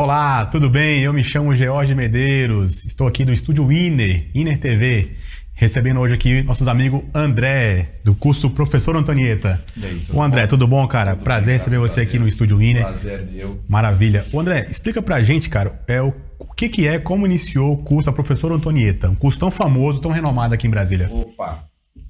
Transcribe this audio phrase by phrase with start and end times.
[0.00, 1.02] Olá, tudo bem?
[1.02, 5.14] Eu me chamo George Medeiros, estou aqui do estúdio Iner, Iner TV,
[5.52, 9.62] recebendo hoje aqui nossos amigos André, do curso Professor Antonieta.
[9.76, 10.48] E aí, Ô André, bom?
[10.48, 11.10] tudo bom, cara?
[11.10, 12.22] Tudo Prazer bem, receber você aqui Deus.
[12.22, 12.82] no estúdio Iner.
[12.82, 13.62] Prazer meu.
[13.68, 14.24] Maravilha.
[14.32, 17.76] Ô André, explica pra gente, cara, é, o, o que, que é, como iniciou o
[17.84, 21.10] curso a Professor Antonieta, um curso tão famoso, tão renomado aqui em Brasília.
[21.12, 21.62] Opa,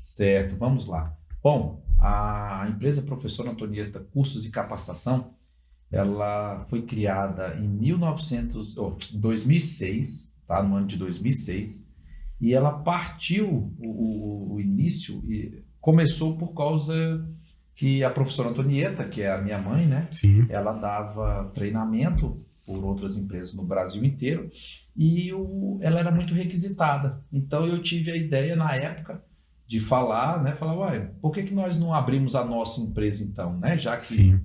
[0.04, 1.12] certo, vamos lá.
[1.42, 5.32] Bom, a empresa Professor Antonieta Cursos e Capacitação,
[5.92, 10.62] ela foi criada em 1900, oh, 2006, tá?
[10.62, 11.90] No ano de 2006,
[12.40, 17.26] e ela partiu o, o- o início e começou por causa
[17.74, 20.08] que a professora Antonieta, que é a minha mãe, né?
[20.10, 20.46] Sim.
[20.48, 24.50] ela dava treinamento por outras empresas no Brasil inteiro
[24.96, 27.20] e o- ela era muito requisitada.
[27.32, 29.22] Então eu tive a ideia na época
[29.66, 30.54] de falar, né?
[30.54, 33.78] Falar, uai, por que, que nós não abrimos a nossa empresa então, né?
[33.78, 34.40] Já que Sim.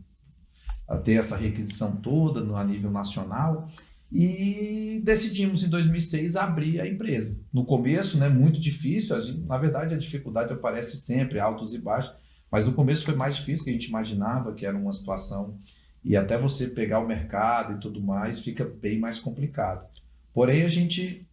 [1.03, 3.69] Ter essa requisição toda no, a nível nacional.
[4.11, 7.39] E decidimos em 2006 abrir a empresa.
[7.51, 12.15] No começo, né, muito difícil, gente- na verdade a dificuldade aparece sempre, altos e baixos,
[12.51, 15.57] mas no começo foi mais difícil que a gente imaginava, que era uma situação,
[16.03, 19.85] e até você pegar o mercado e tudo mais, fica bem mais complicado.
[20.33, 21.27] Porém, a gente,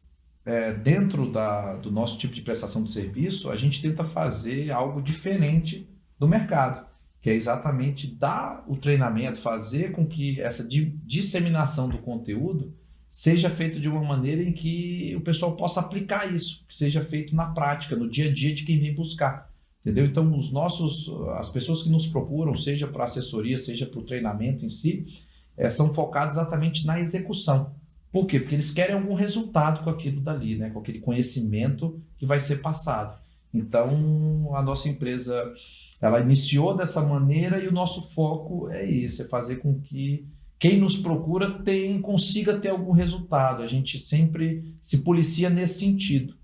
[0.44, 5.02] é, dentro da, do nosso tipo de prestação de serviço, a gente tenta fazer algo
[5.02, 5.86] diferente
[6.18, 6.86] do mercado
[7.22, 12.74] que é exatamente dar o treinamento, fazer com que essa di- disseminação do conteúdo
[13.06, 17.36] seja feito de uma maneira em que o pessoal possa aplicar isso, que seja feito
[17.36, 19.52] na prática, no dia a dia de quem vem buscar.
[19.82, 20.06] Entendeu?
[20.06, 24.64] Então, os nossos, as pessoas que nos procuram, seja para assessoria, seja para o treinamento
[24.64, 25.06] em si,
[25.56, 27.74] eh, são focadas exatamente na execução.
[28.10, 28.40] Por quê?
[28.40, 30.70] Porque eles querem algum resultado com aquilo dali, né?
[30.70, 33.21] com aquele conhecimento que vai ser passado.
[33.52, 35.52] Então, a nossa empresa
[36.00, 40.26] ela iniciou dessa maneira e o nosso foco é isso, é fazer com que
[40.58, 43.62] quem nos procura tem, consiga ter algum resultado.
[43.62, 46.34] A gente sempre se policia nesse sentido.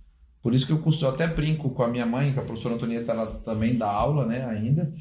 [0.42, 3.12] Por isso que eu, eu até brinco com a minha mãe, que a professora Antonieta
[3.12, 4.92] ela também dá aula né, ainda.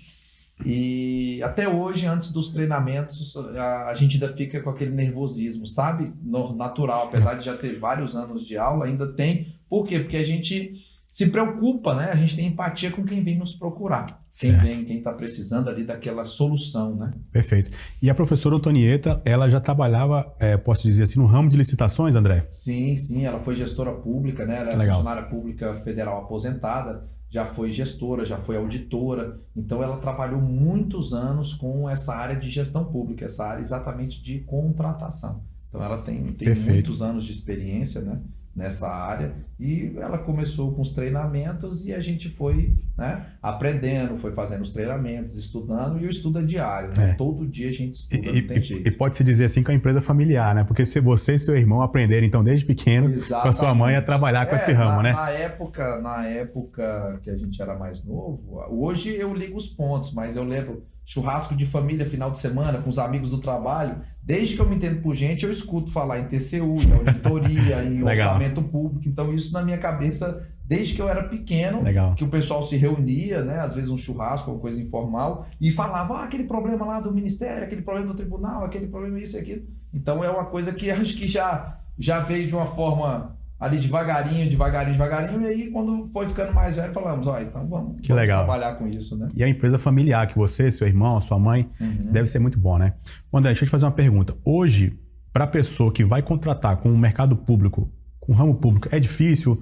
[0.65, 6.11] E até hoje, antes dos treinamentos, a, a gente ainda fica com aquele nervosismo, sabe?
[6.23, 9.55] No- natural, apesar de já ter vários anos de aula, ainda tem.
[9.69, 9.99] Por quê?
[9.99, 10.73] Porque a gente
[11.07, 12.11] se preocupa, né?
[12.11, 14.05] A gente tem empatia com quem vem nos procurar.
[14.05, 14.61] Quem Certo.
[14.63, 17.13] vem, quem está precisando ali daquela solução, né?
[17.31, 17.71] Perfeito.
[18.01, 22.13] E a professora Antonieta, ela já trabalhava, é, posso dizer assim, no ramo de licitações,
[22.13, 22.45] André?
[22.51, 24.59] Sim, sim, ela foi gestora pública, né?
[24.59, 29.39] Ela é funcionária pública federal aposentada, já foi gestora, já foi auditora.
[29.55, 34.39] Então ela trabalhou muitos anos com essa área de gestão pública, essa área exatamente de
[34.41, 35.41] contratação.
[35.69, 36.71] Então ela tem, tem Perfeito.
[36.73, 38.19] muitos anos de experiência, né?
[38.57, 44.31] Nessa área e ela começou com os treinamentos e a gente foi né, aprendendo, foi
[44.33, 47.11] fazendo os treinamentos, estudando e o estudo é diário, né?
[47.11, 47.13] É.
[47.13, 48.87] Todo dia a gente E, estuda, não tem e- jeito.
[48.87, 50.63] e pode-se dizer assim que é uma empresa familiar, né?
[50.63, 54.01] Porque se você e seu irmão aprenderam, então, desde pequeno, com a sua mãe a
[54.01, 55.11] trabalhar com É, esse ramo, na, né?
[55.13, 60.11] Na época, na época que a gente era mais novo, hoje eu ligo os pontos,
[60.15, 64.01] mas eu lembro churrasco de família final de semana com os amigos do trabalho.
[64.21, 68.03] Desde que eu me entendo por gente, eu escuto falar em TCU, em auditoria, em
[68.03, 69.07] orçamento público.
[69.07, 72.13] Então isso na minha cabeça desde que eu era pequeno Legal.
[72.13, 76.15] que o pessoal se reunia, né, às vezes um churrasco ou coisa informal, e falava
[76.15, 79.65] ah, aquele problema lá do ministério, aquele problema do tribunal, aquele problema isso e aquilo.
[79.93, 84.49] Então é uma coisa que acho que já, já veio de uma forma ali devagarinho,
[84.49, 88.21] devagarinho, devagarinho, e aí quando foi ficando mais velho, falamos, ó, então vamos, Que vamos
[88.21, 88.45] legal.
[88.45, 89.27] trabalhar com isso, né?
[89.35, 92.11] E a empresa familiar que você, seu irmão, sua mãe, Uhum.
[92.11, 92.93] deve ser muito bom, né?
[93.33, 94.35] André, deixa eu te fazer uma pergunta.
[94.45, 94.99] Hoje,
[95.33, 98.99] para a pessoa que vai contratar com o mercado público, com o ramo público, é
[98.99, 99.61] difícil?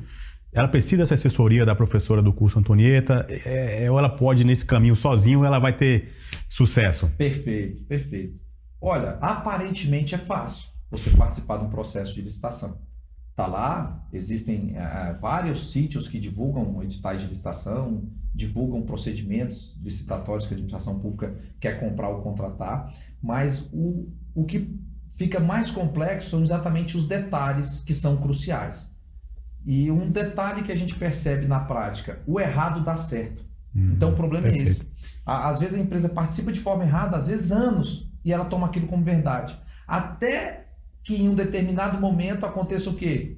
[0.54, 3.26] Ela precisa dessa assessoria da professora do curso Antonieta?
[3.30, 6.10] É, é- ou ela pode ir nesse caminho sozinho ou ela vai ter
[6.48, 7.12] sucesso?
[7.18, 8.40] Perfeito, perfeito.
[8.80, 12.78] Olha, aparentemente é fácil você participar de um processo de licitação.
[13.36, 20.54] Tá lá, existem eh, vários sítios que divulgam editais de licitação, divulgam procedimentos licitatórios que
[20.54, 24.80] a administração pública quer comprar ou contratar, mas o, o que
[25.12, 28.90] fica mais complexo são exatamente os detalhes que são cruciais.
[29.66, 33.44] E um detalhe que a gente percebe na prática, o errado dá certo.
[33.76, 34.70] Então o problema é perfeito.
[34.72, 34.92] esse.
[35.26, 38.68] Á- Às vezes a empresa participa de forma errada, às vezes anos, e ela toma
[38.68, 39.60] aquilo como verdade.
[39.86, 40.65] Até
[41.06, 43.38] que em um determinado momento aconteça o quê?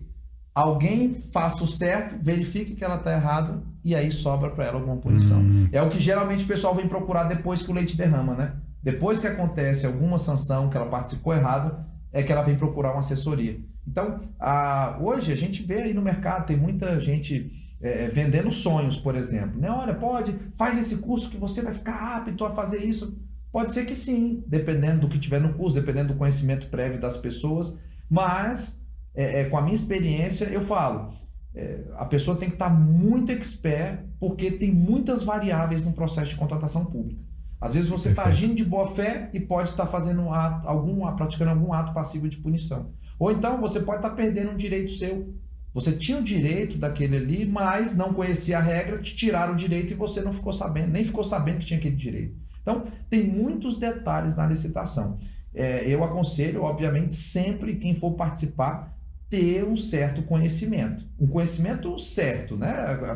[0.55, 4.97] Alguém faça o certo, verifique que ela está errada e aí sobra para ela alguma
[4.97, 5.39] punição.
[5.39, 5.69] Hum.
[5.71, 8.53] É o que geralmente o pessoal vem procurar depois que o leite derrama, né?
[8.81, 13.01] Depois que acontece alguma sanção, que ela participou errado, é que ela vem procurar uma
[13.01, 13.59] assessoria.
[13.87, 18.95] Então, a- hoje a gente vê aí no mercado, tem muita gente é, vendendo sonhos,
[18.97, 19.59] por exemplo.
[19.61, 19.69] Né?
[19.69, 23.15] Olha, pode, faz esse curso que você vai ficar apto a fazer isso.
[23.57, 27.17] Pode ser que sim, dependendo do que tiver no curso, dependendo do conhecimento prévio das
[27.17, 27.75] pessoas,
[28.07, 31.11] mas é, é, com a minha experiência eu falo,
[31.55, 36.35] é, a pessoa tem que estar muito expert, porque tem muitas variáveis no processo de
[36.35, 37.19] contratação pública.
[37.59, 41.11] Às vezes você está agindo de boa fé e pode estar fazendo um ato, algum,
[41.15, 42.91] praticando algum ato passivo de punição.
[43.17, 45.33] Ou então você pode estar perdendo um direito seu.
[45.73, 49.93] Você tinha o direito daquele ali, mas não conhecia a regra, te tiraram o direito
[49.93, 52.45] e você não ficou sabendo, nem ficou sabendo que tinha aquele direito.
[52.67, 55.17] Então, tem muitos detalhes na licitação.
[55.55, 58.93] É, eu aconselho, obviamente, sempre quem for participar,
[59.29, 61.05] ter um certo conhecimento.
[61.17, 62.69] Um conhecimento certo, né?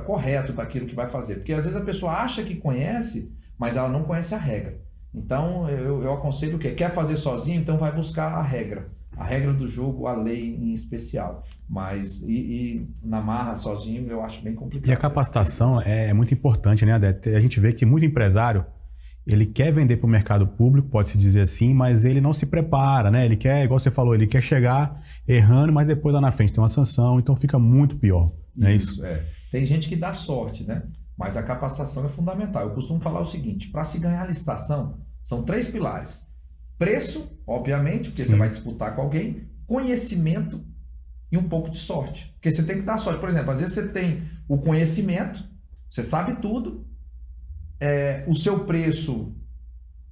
[0.05, 1.35] correto daquilo que vai fazer.
[1.35, 4.79] Porque às vezes a pessoa acha que conhece, mas ela não conhece a regra.
[5.13, 6.71] Então eu, eu aconselho o quê?
[6.71, 7.59] Quer fazer sozinho?
[7.59, 8.87] Então vai buscar a regra.
[9.17, 11.43] A regra do jogo, a lei em especial.
[11.69, 14.89] Mas e, e na marra sozinho eu acho bem complicado.
[14.89, 17.29] E a capacitação é, é muito importante, né, Adete?
[17.29, 18.65] A gente vê que muito empresário
[19.25, 23.11] ele quer vender para o mercado público, pode-se dizer assim, mas ele não se prepara,
[23.11, 23.25] né?
[23.25, 26.61] Ele quer, igual você falou, ele quer chegar errando, mas depois lá na frente tem
[26.61, 28.31] uma sanção, então fica muito pior.
[28.55, 29.03] Não é isso?
[29.05, 29.25] É.
[29.51, 30.83] Tem gente que dá sorte, né?
[31.17, 32.63] Mas a capacitação é fundamental.
[32.63, 36.25] Eu costumo falar o seguinte: para se ganhar a licitação, são três pilares:
[36.77, 38.29] preço, obviamente, porque Sim.
[38.29, 40.65] você vai disputar com alguém, conhecimento
[41.31, 42.31] e um pouco de sorte.
[42.33, 43.19] Porque você tem que dar sorte.
[43.19, 45.47] Por exemplo, às vezes você tem o conhecimento,
[45.89, 46.87] você sabe tudo,
[47.81, 49.35] é, o seu preço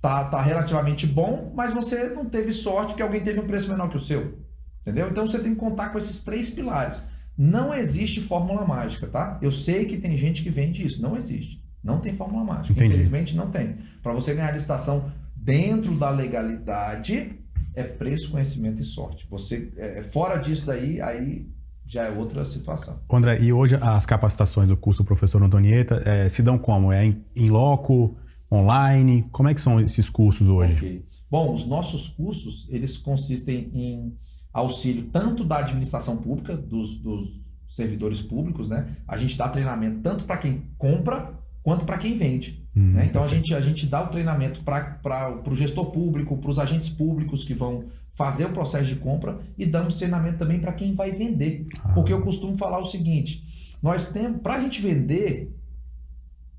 [0.01, 3.89] tá, tá relativamente bom, mas você não teve sorte porque alguém teve um preço menor
[3.89, 4.39] que o seu.
[4.81, 5.10] Entendeu?
[5.10, 7.01] Então você tem que contar com esses três pilares.
[7.38, 9.38] Não existe fórmula mágica, tá?
[9.42, 11.01] Eu sei que tem gente que vende isso.
[11.01, 11.63] Não existe.
[11.83, 12.74] Não tem fórmula mágica.
[12.74, 12.89] Entendi.
[12.89, 13.77] Infelizmente não tem.
[14.01, 17.39] Para você ganhar licitação dentro da legalidade,
[17.75, 19.27] é preço, conhecimento e sorte.
[19.30, 21.48] Você é, fora disso daí, aí
[21.89, 23.00] já é outra situação.
[23.12, 26.94] André, e hoje as capacitações do curso do professor Antonieta é, se dão como?
[26.94, 27.03] É
[27.36, 28.15] em, loco,
[28.51, 29.27] online?
[29.31, 30.74] Como é que são esses cursos hoje?
[30.74, 31.06] Okay.
[31.30, 34.18] Bom, os nossos cursos, eles consistem em
[34.53, 38.95] auxílio tanto da administração pública, dos, dos servidores públicos, né?
[39.07, 41.33] A gente dá treinamento tanto para quem compra
[41.63, 42.68] quanto para quem vende.
[42.75, 43.06] Hum, né?
[43.06, 46.89] Então a gente, a gente dá o treinamento para o gestor público, para os agentes
[46.89, 51.12] públicos que vão fazer o processo de compra e damos treinamento também para quem vai
[51.12, 51.66] vender.
[51.84, 51.90] Ah.
[51.90, 53.44] Porque eu costumo falar o seguinte:
[53.82, 55.56] nós temos, para a gente vender,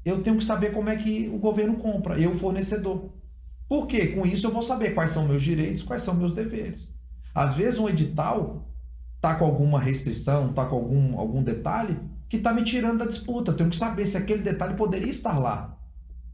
[0.05, 3.11] eu tenho que saber como é que o governo compra, eu, fornecedor.
[3.69, 4.09] Por quê?
[4.09, 6.93] Com isso eu vou saber quais são meus direitos, quais são meus deveres.
[7.35, 8.67] Às vezes um edital
[9.21, 11.99] tá com alguma restrição, tá com algum, algum detalhe
[12.29, 13.51] que tá me tirando da disputa.
[13.51, 15.77] Eu tenho que saber se aquele detalhe poderia estar lá.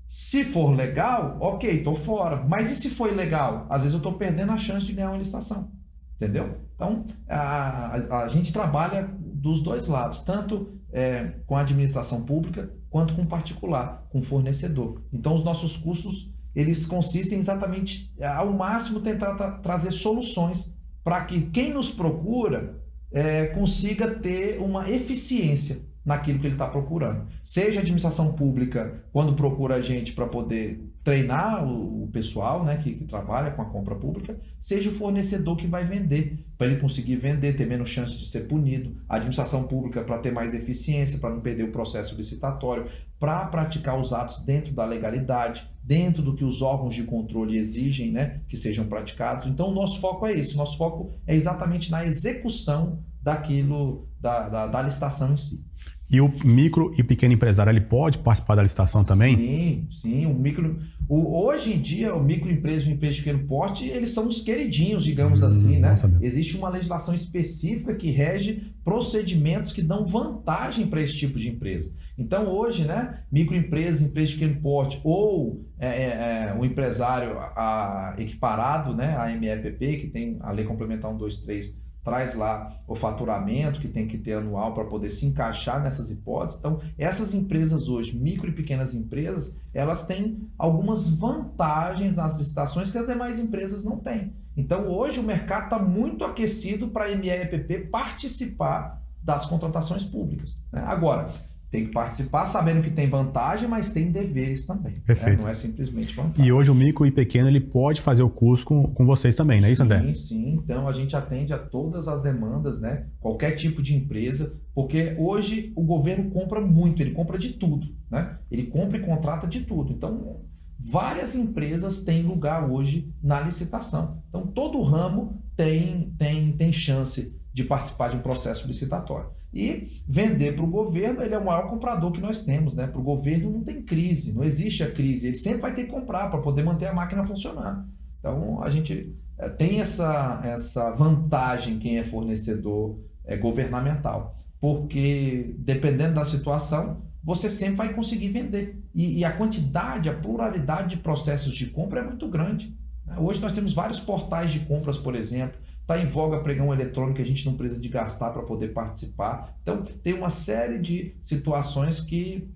[0.06, 2.44] Se for legal, ok, estou fora.
[2.49, 3.67] Mas e se for ilegal?
[3.69, 5.73] Às vezes eu estou perdendo a chance de ganhar uma licitação.
[6.14, 6.58] Entendeu?
[6.75, 12.70] Então, a, a, a gente trabalha dos dois lados, tanto é, com a administração pública
[12.88, 15.03] quanto com particular, com fornecedor.
[15.12, 20.73] Então, os nossos cursos eles consistem exatamente ao máximo tentar tra trazer soluções
[21.05, 22.82] para que quem nos procura
[23.12, 27.26] é, consiga ter uma eficiência naquilo que ele está procurando.
[27.43, 32.76] Seja a administração pública, quando procura a gente para poder treinar o, o pessoal né,
[32.76, 36.81] que, que, trabalha com a compra pública, seja o fornecedor que vai vender, para ele
[36.81, 41.19] conseguir vender, ter menos chance de ser punido, a administração pública para ter mais eficiência,
[41.19, 42.87] para não perder o processo licitatório,
[43.19, 48.12] para praticar os atos dentro da legalidade, dentro do que os órgãos de controle exigem
[48.12, 49.47] né, que sejam praticados.
[49.47, 54.67] Então, o nosso foco é esse, nosso foco é exatamente na execução daquilo, da, da,
[54.67, 55.65] da licitação em si.
[56.10, 59.36] E o micro e pequeno empresário ele pode participar da licitação também?
[59.36, 60.27] Sim, sim.
[60.27, 64.10] O micro, o, hoje em dia, o microempresa e o empresa de pequeno porte, eles
[64.10, 65.94] são os queridinhos, digamos hum, assim, né?
[66.20, 71.93] Existe uma legislação específica que rege procedimentos que dão vantagem para esse tipo de empresa.
[72.17, 78.15] Então, hoje, né, microempresas, empresas de pequeno porte ou é, é, é, o empresário a,
[78.17, 83.89] equiparado, né, a MEPP, que tem a Lei Complementar 123 traz lá o faturamento que
[83.89, 86.60] tem que ter anual para poder se encaixar nessas hipóteses.
[86.60, 92.98] Então, essas empresas hoje, micro e pequenas empresas, elas têm algumas vantagens nas licitações que
[92.98, 94.32] as demais empresas não têm.
[94.56, 100.63] Então, hoje o mercado está muito aquecido para a MEPP participar das contratações públicas.
[100.70, 100.84] Né?
[100.86, 101.32] Agora,
[101.70, 104.94] tem que participar sabendo que tem vantagem, mas tem deveres também.
[104.94, 105.03] Né?
[105.05, 105.39] Perfeito.
[105.39, 105.44] Né?
[105.44, 106.46] Não é simplesmente vantagem.
[106.46, 109.61] E hoje o micro e pequeno ele pode fazer o curso com, com vocês também,
[109.61, 110.01] não é isso, André?
[110.01, 110.61] Sim, sim.
[110.63, 113.06] Então a gente atende a todas as demandas, né?
[113.20, 118.39] Qualquer tipo de empresa, porque hoje o governo compra muito, ele compra de tudo, né?
[118.51, 119.93] Ele compra e contrata de tudo.
[119.93, 120.41] Então
[120.79, 124.23] várias empresas têm lugar hoje na licitação.
[124.29, 129.31] Então todo ramo tem tem tem tem chance de participar de um processo licitatório.
[129.56, 132.75] E vender para o governo, ele é o maior comprador que nós temos.
[132.75, 132.86] Né?
[132.86, 135.29] Para o governo não tem crise, não existe a crise.
[135.29, 137.86] Ele sempre vai ter que comprar para poder manter a máquina funcionando.
[138.19, 144.36] Então, a gente é, tem essa, essa vantagem quem é fornecedor é, governamental.
[144.60, 148.79] Porque, dependendo da situação, você sempre vai conseguir vender.
[148.94, 152.77] E, e a quantidade, a pluralidade de processos de compra é muito grande.
[153.06, 153.17] Né?
[153.19, 157.24] Hoje nós temos vários portais de compras, por exemplo, Está em voga pregão eletrônico, a
[157.24, 159.56] gente não precisa de gastar para poder participar.
[159.62, 162.50] Então, tem uma série de situações que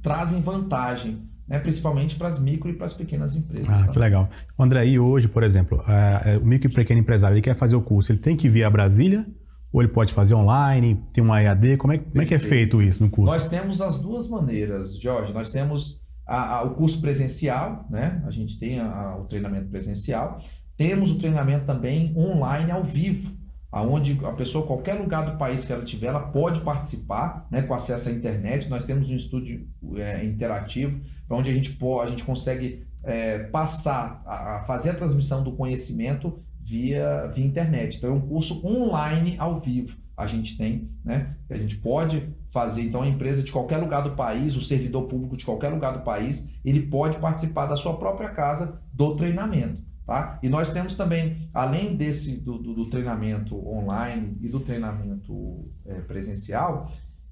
[0.00, 1.58] trazem vantagem, né?
[1.58, 3.68] principalmente para as micro e para as pequenas empresas.
[3.68, 3.92] Ah, tá?
[3.92, 4.30] que legal.
[4.58, 7.76] André, e hoje, por exemplo, é, é, o micro e pequeno empresário ele quer fazer
[7.76, 9.26] o curso, ele tem que vir a Brasília
[9.70, 11.76] ou ele pode fazer online, tem uma EAD?
[11.76, 13.30] Como é, como é que é feito isso no curso?
[13.30, 15.34] Nós temos as duas maneiras, Jorge.
[15.34, 18.22] Nós temos a, a, o curso presencial, né?
[18.24, 20.40] A gente tem a, o treinamento presencial
[20.76, 23.32] temos o treinamento também online ao vivo,
[23.70, 27.74] aonde a pessoa, qualquer lugar do país que ela tiver, ela pode participar, né, com
[27.74, 28.68] acesso à internet.
[28.68, 29.66] Nós temos um estúdio
[29.96, 34.94] é, interativo, onde a gente, pode, a gente consegue é, passar, a, a, fazer a
[34.94, 37.96] transmissão do conhecimento via, via internet.
[37.96, 40.02] Então é um curso online ao vivo.
[40.16, 41.34] A gente tem, né?
[41.50, 45.36] A gente pode fazer, então, a empresa de qualquer lugar do país, o servidor público
[45.36, 49.82] de qualquer lugar do país, ele pode participar da sua própria casa do treinamento.
[50.06, 50.38] Tá?
[50.42, 56.00] E nós temos também, além desse do, do, do treinamento online e do treinamento é,
[56.02, 56.90] presencial,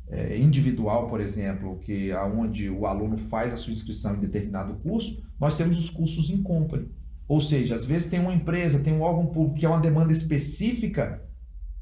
[0.08, 5.22] é, individual, por exemplo, que aonde o aluno faz a sua inscrição em determinado curso,
[5.38, 6.90] nós temos os cursos em company.
[7.28, 10.12] Ou seja, às vezes tem uma empresa, tem um órgão público que é uma demanda
[10.12, 11.22] específica,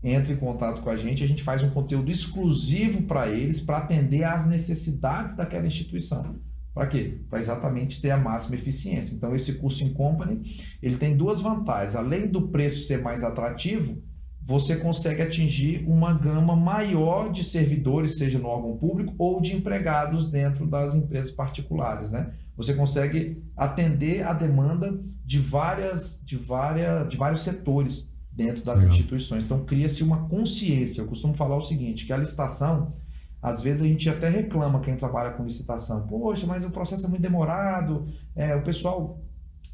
[0.02, 3.78] entra em contato com a gente, a gente faz um conteúdo exclusivo para eles para
[3.78, 6.36] atender às necessidades daquela instituição.
[6.72, 7.18] Para quê?
[7.28, 9.14] Para exatamente ter a máxima eficiência.
[9.14, 10.42] Então, esse curso em company,
[10.80, 11.96] ele tem duas vantagens.
[11.96, 14.02] Além do preço ser mais atrativo,
[14.42, 20.30] você consegue atingir uma gama maior de servidores, seja no órgão público ou de empregados
[20.30, 22.32] dentro das empresas particulares, né?
[22.56, 28.94] Você consegue atender a demanda de várias, de várias, de vários setores dentro das Legal.
[28.94, 29.44] instituições.
[29.44, 31.00] Então cria-se uma consciência.
[31.00, 32.92] Eu costumo falar o seguinte, que a licitação
[33.42, 36.06] às vezes a gente até reclama quem trabalha com licitação.
[36.06, 38.06] Poxa, mas o processo é muito demorado,
[38.36, 39.20] é, o pessoal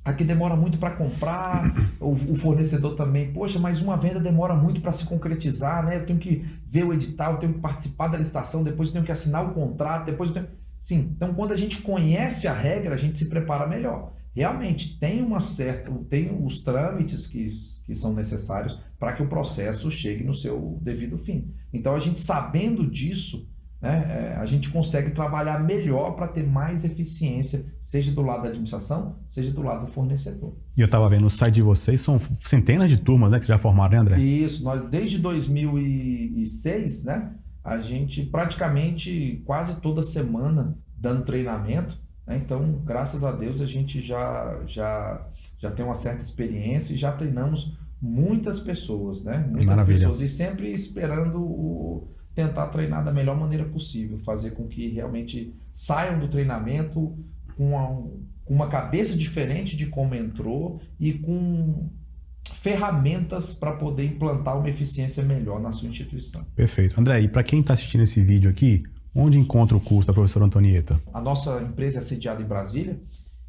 [0.04, 3.32] aqui demora muito para comprar, o, o, fornecedor também.
[3.32, 5.96] Poxa, mas uma venda demora muito para se concretizar, né?
[5.96, 9.04] Eu tenho que ver o edital, eu tenho que participar da licitação, depois eu tenho
[9.04, 10.48] que assinar o contrato, depois eu tenho.
[10.78, 14.12] Sim, então quando a gente conhece a regra, a gente se prepara melhor.
[14.34, 17.48] Realmente tem uma certa, tem os trâmites que,
[17.86, 21.54] que são necessários para que o processo chegue no seu devido fim.
[21.72, 23.48] Então a gente sabendo disso,
[23.86, 28.48] né, é, a gente consegue trabalhar melhor para ter mais eficiência, seja do lado da
[28.48, 30.56] administração, seja do lado do fornecedor.
[30.76, 33.58] E eu estava vendo no site de vocês, são centenas de turmas né, que já
[33.58, 34.18] formaram, né, André?
[34.18, 41.96] Isso, nós desde 2006, né, a gente praticamente quase toda semana dando treinamento.
[42.26, 45.28] Né, então, graças a Deus, a gente já, já,
[45.58, 49.46] já tem uma certa experiência e já treinamos muitas pessoas, né?
[49.48, 50.00] Muitas Maravilha.
[50.00, 50.20] pessoas.
[50.20, 52.15] E sempre esperando o
[52.56, 57.14] tentar treinar da melhor maneira possível, fazer com que realmente saiam do treinamento
[57.56, 57.86] com uma,
[58.44, 61.90] com uma cabeça diferente de como entrou e com
[62.54, 66.44] ferramentas para poder implantar uma eficiência melhor na sua instituição.
[66.54, 66.98] Perfeito.
[66.98, 68.82] André, e para quem está assistindo esse vídeo aqui,
[69.14, 71.00] onde encontra o curso da professora Antonieta?
[71.12, 72.98] A nossa empresa é sediada em Brasília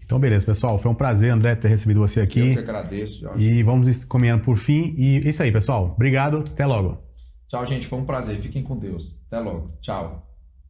[0.04, 0.78] Então, beleza, pessoal.
[0.78, 2.50] Foi um prazer, André, ter recebido você aqui.
[2.50, 3.42] Eu que agradeço, Jorge.
[3.42, 4.94] E vamos caminhando por fim.
[4.96, 5.92] E é isso aí, pessoal.
[5.94, 6.38] Obrigado.
[6.38, 7.03] Até logo.
[7.48, 7.86] Tchau, gente.
[7.86, 8.38] Foi um prazer.
[8.38, 9.20] Fiquem com Deus.
[9.26, 9.76] Até logo.
[9.80, 10.33] Tchau.